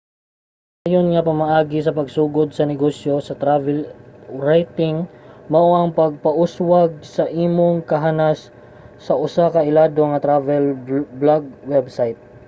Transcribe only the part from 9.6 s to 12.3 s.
ilado nga travel blog website